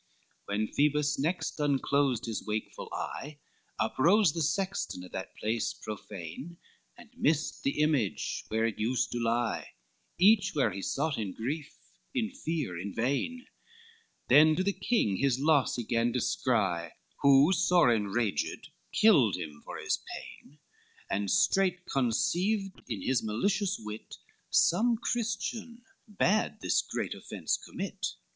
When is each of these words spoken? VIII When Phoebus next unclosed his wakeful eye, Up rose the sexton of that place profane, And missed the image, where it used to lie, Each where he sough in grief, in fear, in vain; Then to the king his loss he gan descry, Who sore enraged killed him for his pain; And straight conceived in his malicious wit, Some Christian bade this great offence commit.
VIII 0.01 0.41
When 0.57 0.67
Phoebus 0.73 1.19
next 1.19 1.59
unclosed 1.59 2.25
his 2.25 2.41
wakeful 2.43 2.89
eye, 2.91 3.37
Up 3.79 3.99
rose 3.99 4.33
the 4.33 4.41
sexton 4.41 5.03
of 5.03 5.11
that 5.11 5.35
place 5.35 5.75
profane, 5.75 6.57
And 6.97 7.11
missed 7.15 7.61
the 7.61 7.83
image, 7.83 8.43
where 8.47 8.65
it 8.65 8.79
used 8.79 9.11
to 9.11 9.19
lie, 9.19 9.73
Each 10.17 10.55
where 10.55 10.71
he 10.71 10.81
sough 10.81 11.13
in 11.17 11.33
grief, 11.33 11.75
in 12.15 12.31
fear, 12.31 12.79
in 12.79 12.95
vain; 12.95 13.45
Then 14.27 14.55
to 14.55 14.63
the 14.63 14.73
king 14.73 15.17
his 15.17 15.39
loss 15.39 15.75
he 15.75 15.83
gan 15.83 16.11
descry, 16.13 16.93
Who 17.21 17.53
sore 17.53 17.93
enraged 17.93 18.69
killed 18.91 19.35
him 19.37 19.61
for 19.63 19.77
his 19.77 19.99
pain; 20.15 20.57
And 21.11 21.29
straight 21.29 21.85
conceived 21.85 22.81
in 22.89 23.03
his 23.03 23.21
malicious 23.21 23.77
wit, 23.79 24.15
Some 24.49 24.97
Christian 24.97 25.83
bade 26.07 26.57
this 26.59 26.81
great 26.81 27.13
offence 27.13 27.55
commit. 27.55 28.15